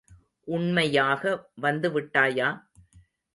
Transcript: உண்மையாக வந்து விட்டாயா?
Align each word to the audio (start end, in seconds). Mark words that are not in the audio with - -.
உண்மையாக 0.47 1.33
வந்து 1.59 1.89
விட்டாயா? 1.89 2.49